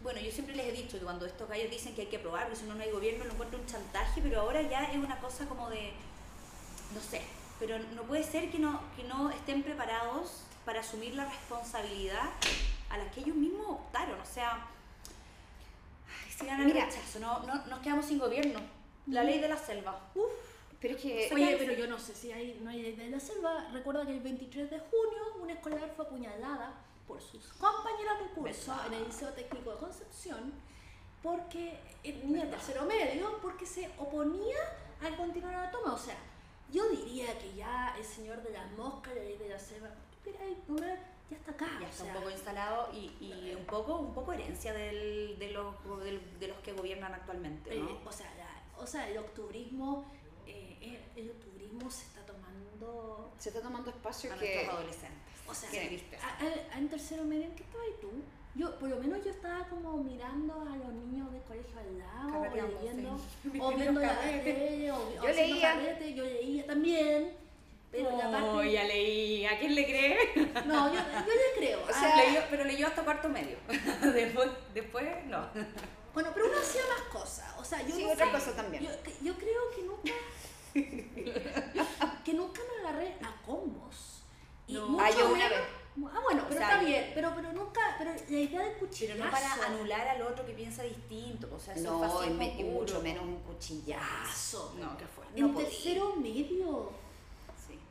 [0.00, 2.44] Bueno, yo siempre les he dicho que cuando estos gallos dicen que hay que aprobar,
[2.44, 5.18] porque si no, no hay gobierno, lo encuentro un chantaje, pero ahora ya es una
[5.18, 5.92] cosa como de...
[6.94, 7.20] No sé,
[7.60, 12.30] pero no puede ser que no, que no estén preparados para asumir la responsabilidad
[12.88, 14.18] a la que ellos mismos optaron.
[14.18, 14.66] O sea,
[16.08, 16.86] ay, Si gana el Mira.
[16.86, 18.60] rechazo, no, no, nos quedamos sin gobierno.
[19.06, 20.00] La ley de la selva.
[20.80, 21.30] Pero es que...
[21.32, 23.68] Oye, pero yo no sé si hay, no hay ley de la selva.
[23.72, 26.74] Recuerda que el 23 de junio una escolar fue apuñalada
[27.06, 30.52] por sus compañeras de curso en el Liceo Técnico de Concepción
[31.22, 34.56] porque el niño de tercero medio porque se oponía
[35.02, 35.94] a continuar la toma.
[35.94, 36.16] O sea,
[36.70, 39.88] yo diría que ya el señor de las moscas, la ley de la selva,
[40.68, 40.96] mira,
[41.30, 41.66] ya está acá.
[41.80, 45.38] Ya o está sea, un poco instalado y, y un poco un poco herencia del,
[45.38, 45.74] de, los,
[46.40, 47.88] de los que gobiernan actualmente, ¿no?
[47.88, 50.04] Eh, o, sea, la- o sea, el octubrismo,
[50.46, 50.76] eh,
[51.16, 53.32] el, el octubrismo se está tomando...
[53.38, 54.54] Se está tomando espacio a que...
[54.54, 55.34] nuestros adolescentes.
[55.46, 55.68] O sea,
[56.22, 58.10] a- a- en tercero medio, ¿en qué estabas tú?
[58.54, 62.40] Yo, por lo menos yo estaba como mirando a los niños del colegio al lado,
[62.40, 63.58] o leyendo, sí.
[63.60, 65.72] O viendo la tele, o, o Yo haciendo leía.
[65.72, 67.32] carrete, yo leía también,
[67.90, 68.72] pero la Oh, parte...
[68.72, 69.44] ya leí.
[69.44, 70.16] ¿A quién le cree?
[70.66, 71.80] No, yo, yo le creo.
[71.80, 73.56] O ah, sea, Leyó- pero leyó hasta cuarto medio.
[74.14, 75.48] Después, después, no.
[76.14, 78.82] bueno, pero uno hacía más cosas, o sea, yo Sí, no otra sé, cosa también.
[78.84, 78.90] Yo,
[79.22, 80.12] yo creo que nunca,
[82.24, 84.22] que nunca me agarré a combos.
[84.66, 84.88] Y No.
[84.88, 85.60] mucho Ah, yo una menos- vez.
[86.12, 88.78] Ah, bueno, pero O sea, está bien, pero, pero nunca, pero la idea del Pero
[88.80, 89.24] cuchillazo.
[89.24, 91.48] no para anular al otro que piensa distinto.
[91.54, 94.74] O sea, eso es No, fascismo y, me- mucho menos un cuchillazo.
[94.80, 95.24] No, que fue.
[95.36, 95.68] En no podía.
[95.68, 96.90] tercero medio.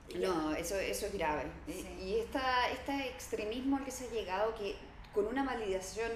[0.09, 0.17] Sí.
[0.17, 1.49] No, eso, eso es grave.
[1.67, 1.87] Y- Sí.
[2.01, 4.75] Y esta, este extremismo al que se ha llegado, que
[5.13, 6.11] con una validación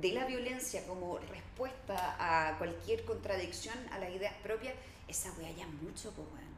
[0.00, 4.74] de la violencia como respuesta a cualquier contradicción a las ideas propias,
[5.08, 6.50] esa wea ya mucho, pues weón.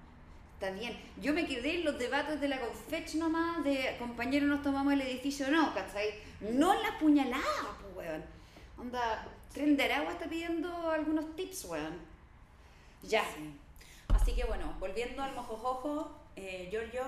[0.54, 0.96] Está bien.
[1.20, 5.00] Yo me quedé en los debates de la Confech nomás, de compañeros nos tomamos el
[5.00, 6.14] edificio no, ¿cachai?
[6.40, 8.22] No en la puñalada, pues weón.
[8.78, 11.98] Onda, Tren de Aragua está pidiendo algunos tips, weón.
[13.02, 13.58] Ya, Sí.
[14.08, 17.02] Así que bueno, volviendo al mojojojo, eh, Giorgio,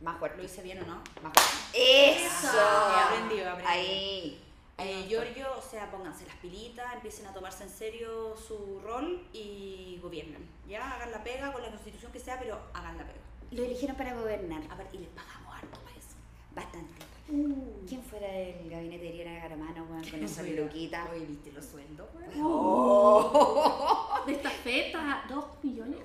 [0.00, 0.38] más fuerte.
[0.38, 0.96] ¿lo hice bien o no?
[1.22, 1.40] Más fuerte.
[1.72, 2.48] ¡Eso!
[2.52, 3.68] He aprendido, he aprendido.
[3.68, 4.40] Ahí.
[4.76, 10.00] Eh, Giorgio, o sea, pónganse las pilitas, empiecen a tomarse en serio su rol y
[10.02, 10.48] gobiernen.
[10.68, 13.20] Ya, hagan la pega con la constitución que sea, pero hagan la pega.
[13.52, 14.62] Lo eligieron para gobernar.
[14.70, 16.16] A ver, y les pagamos harto para eso.
[16.54, 17.04] Bastante.
[17.28, 17.86] Uh.
[17.88, 21.08] ¿Quién fuera el gabinete de Iriana Garamano, weón, con esa peluquita?
[21.12, 22.08] Oye, ¿viste los sueldos?
[22.42, 26.00] Oh, De esta feta, dos millones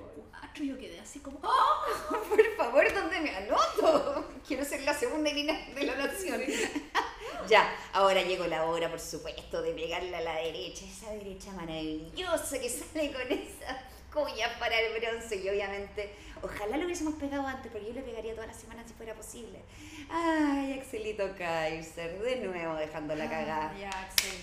[0.63, 1.39] Yo quedé así como.
[1.41, 2.17] ¡Oh!
[2.29, 4.27] por favor, ¿dónde me anoto?
[4.47, 6.41] Quiero ser la segunda Irina de la nación.
[7.49, 10.85] ya, ahora llegó la hora, por supuesto, de pegarle a la derecha.
[10.85, 13.77] Esa derecha maravillosa que sale con esas
[14.11, 15.37] collas para el bronce.
[15.37, 18.93] Y obviamente, ojalá lo hubiésemos pegado antes, porque yo le pegaría todas las semanas si
[18.93, 19.61] fuera posible.
[20.09, 23.73] Ay, Axelito Kaiser, de nuevo dejando la cagada.
[23.79, 24.41] Ya, Axel.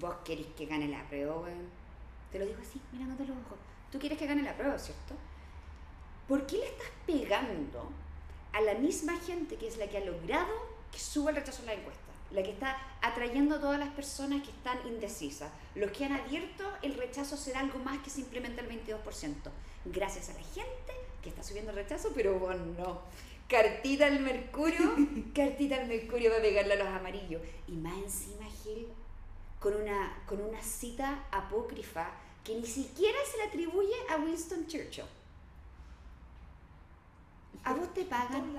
[0.00, 1.68] Vos querés que gane la prueba, weón.
[2.32, 3.58] Te lo digo así, mirándote los ojos.
[3.94, 5.14] Tú quieres que gane la prueba, ¿cierto?
[6.26, 7.92] ¿Por qué le estás pegando
[8.52, 10.52] a la misma gente que es la que ha logrado
[10.90, 12.02] que suba el rechazo en la encuesta?
[12.32, 15.48] La que está atrayendo a todas las personas que están indecisas.
[15.76, 18.98] Los que han abierto el rechazo será algo más que simplemente el 22%.
[19.84, 23.02] Gracias a la gente que está subiendo el rechazo, pero vos no.
[23.48, 24.92] Cartita al mercurio,
[25.36, 27.42] cartita al mercurio va a pegarle a los amarillos.
[27.68, 28.88] Y más encima, Gil,
[29.60, 32.10] con una, con una cita apócrifa
[32.44, 35.04] que ni siquiera se le atribuye a Winston Churchill.
[37.64, 38.54] ¿A vos te pagan?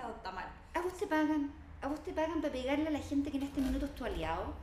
[0.73, 1.51] ¿A vos te pagan?
[1.81, 4.03] ¿A vos te pagan para pegarle a la gente que en este minuto es tu
[4.03, 4.53] aliado?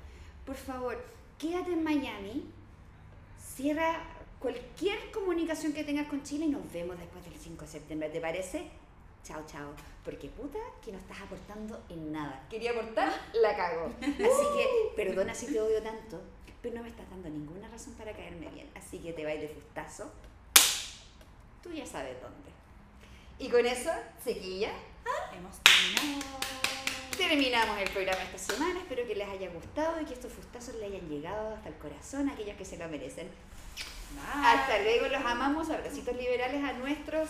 [0.45, 1.01] Por favor,
[1.39, 2.51] quédate en Miami,
[3.39, 4.03] cierra
[4.41, 8.21] cualquier comunicación que tengas con Chile y nos vemos después del 5 de septiembre, ¿te
[8.21, 8.69] parece?
[9.23, 9.71] Chao, chao.
[10.05, 12.45] Porque puta que no estás aportando en nada.
[12.51, 13.93] Quería aportar, la cago.
[14.01, 16.21] Así que, perdona si te odio tanto,
[16.63, 18.71] pero no me estás dando ninguna razón para caerme bien.
[18.75, 20.13] Así que te vais de fustazo.
[21.63, 22.51] Tú ya sabes dónde.
[23.39, 23.91] Y con eso,
[24.25, 24.71] chiquilla,
[25.37, 26.39] Hemos terminado.
[27.17, 30.87] Terminamos el programa esta semana, espero que les haya gustado y que estos fustazos le
[30.87, 33.29] hayan llegado hasta el corazón a aquellos que se lo merecen.
[34.15, 34.47] Bye.
[34.47, 37.29] Hasta luego, los amamos, abracitos liberales a nuestros